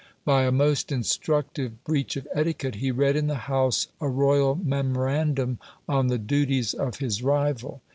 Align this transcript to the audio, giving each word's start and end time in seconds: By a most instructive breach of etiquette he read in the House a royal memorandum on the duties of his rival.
By 0.25 0.45
a 0.45 0.51
most 0.51 0.91
instructive 0.91 1.83
breach 1.83 2.17
of 2.17 2.27
etiquette 2.33 2.73
he 2.73 2.89
read 2.89 3.15
in 3.15 3.27
the 3.27 3.35
House 3.45 3.85
a 3.99 4.09
royal 4.09 4.55
memorandum 4.55 5.59
on 5.87 6.07
the 6.07 6.17
duties 6.17 6.73
of 6.73 6.95
his 6.95 7.21
rival. 7.21 7.83